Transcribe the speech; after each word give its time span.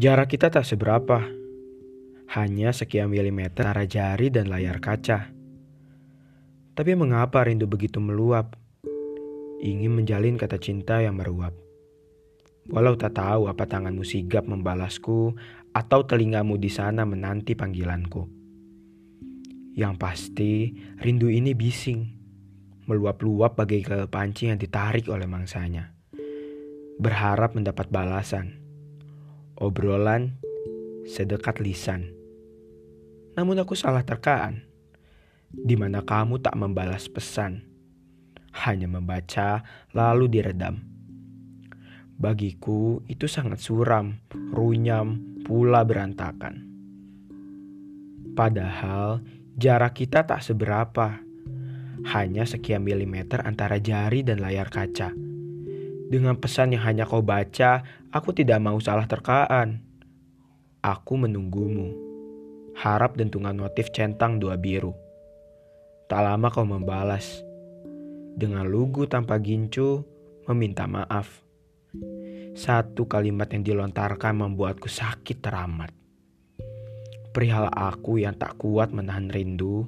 Jarak 0.00 0.32
kita 0.32 0.48
tak 0.48 0.64
seberapa, 0.64 1.28
hanya 2.32 2.72
sekian 2.72 3.12
milimeter 3.12 3.68
antara 3.68 3.84
jari 3.84 4.32
dan 4.32 4.48
layar 4.48 4.80
kaca. 4.80 5.28
Tapi 6.72 6.96
mengapa 6.96 7.44
rindu 7.44 7.68
begitu 7.68 8.00
meluap? 8.00 8.56
Ingin 9.60 10.00
menjalin 10.00 10.40
kata 10.40 10.56
cinta 10.56 11.04
yang 11.04 11.20
meruap. 11.20 11.52
Walau 12.72 12.96
tak 12.96 13.20
tahu 13.20 13.44
apa 13.52 13.68
tanganmu 13.68 14.00
sigap 14.00 14.48
membalasku 14.48 15.36
atau 15.76 16.00
telingamu 16.08 16.56
di 16.56 16.72
sana 16.72 17.04
menanti 17.04 17.52
panggilanku. 17.52 18.24
Yang 19.76 19.94
pasti, 20.00 20.80
rindu 20.96 21.28
ini 21.28 21.52
bising, 21.52 22.08
meluap-luap 22.88 23.52
bagai 23.52 23.84
pancing 24.08 24.56
yang 24.56 24.60
ditarik 24.64 25.12
oleh 25.12 25.28
mangsanya. 25.28 25.92
Berharap 26.96 27.52
mendapat 27.52 27.92
balasan. 27.92 28.69
Obrolan 29.60 30.40
sedekat 31.04 31.60
lisan. 31.60 32.08
Namun 33.36 33.60
aku 33.60 33.76
salah 33.76 34.00
terkaan, 34.00 34.64
di 35.52 35.76
mana 35.76 36.00
kamu 36.00 36.40
tak 36.40 36.56
membalas 36.56 37.12
pesan, 37.12 37.68
hanya 38.64 38.88
membaca 38.88 39.60
lalu 39.92 40.32
diredam. 40.32 40.80
Bagiku 42.16 43.04
itu 43.04 43.28
sangat 43.28 43.60
suram, 43.60 44.24
runyam, 44.32 45.20
pula 45.44 45.84
berantakan. 45.84 46.64
Padahal 48.32 49.20
jarak 49.60 49.92
kita 49.92 50.24
tak 50.24 50.40
seberapa, 50.40 51.20
hanya 52.16 52.48
sekian 52.48 52.80
milimeter 52.80 53.44
antara 53.44 53.76
jari 53.76 54.24
dan 54.24 54.40
layar 54.40 54.72
kaca. 54.72 55.29
Dengan 56.10 56.34
pesan 56.42 56.74
yang 56.74 56.82
hanya 56.90 57.06
kau 57.06 57.22
baca, 57.22 57.86
aku 58.10 58.34
tidak 58.34 58.58
mau 58.58 58.74
salah 58.82 59.06
terkaan. 59.06 59.78
Aku 60.82 61.14
menunggumu. 61.14 61.94
Harap 62.74 63.14
dentungan 63.14 63.54
notif 63.54 63.94
centang 63.94 64.42
dua 64.42 64.58
biru. 64.58 64.90
Tak 66.10 66.18
lama 66.26 66.50
kau 66.50 66.66
membalas. 66.66 67.46
Dengan 68.34 68.66
lugu 68.66 69.06
tanpa 69.06 69.38
gincu, 69.38 70.02
meminta 70.50 70.90
maaf. 70.90 71.46
Satu 72.58 73.06
kalimat 73.06 73.46
yang 73.54 73.62
dilontarkan 73.62 74.34
membuatku 74.34 74.90
sakit 74.90 75.38
teramat. 75.38 75.94
Perihal 77.30 77.70
aku 77.70 78.18
yang 78.18 78.34
tak 78.34 78.58
kuat 78.58 78.90
menahan 78.90 79.30
rindu, 79.30 79.86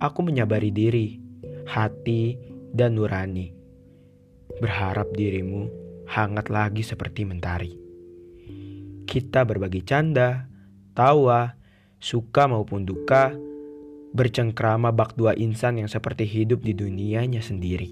aku 0.00 0.24
menyabari 0.24 0.72
diri, 0.72 1.20
hati, 1.68 2.40
dan 2.72 2.96
nurani. 2.96 3.61
Berharap 4.62 5.10
dirimu 5.18 5.66
hangat 6.06 6.46
lagi 6.46 6.86
seperti 6.86 7.26
mentari. 7.26 7.74
Kita 9.02 9.42
berbagi 9.42 9.82
canda, 9.82 10.46
tawa, 10.94 11.58
suka 11.98 12.46
maupun 12.46 12.86
duka, 12.86 13.34
bercengkrama 14.14 14.94
bak 14.94 15.18
dua 15.18 15.34
insan 15.34 15.82
yang 15.82 15.90
seperti 15.90 16.30
hidup 16.30 16.62
di 16.62 16.78
dunianya 16.78 17.42
sendiri. 17.42 17.90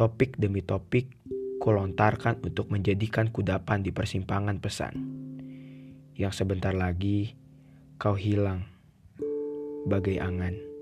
Topik 0.00 0.40
demi 0.40 0.64
topik 0.64 1.12
kulontarkan 1.60 2.40
untuk 2.40 2.72
menjadikan 2.72 3.28
kudapan 3.28 3.84
di 3.84 3.92
persimpangan 3.92 4.56
pesan. 4.56 4.94
Yang 6.16 6.32
sebentar 6.32 6.72
lagi 6.72 7.36
kau 8.00 8.16
hilang 8.16 8.64
bagai 9.84 10.16
angan. 10.16 10.75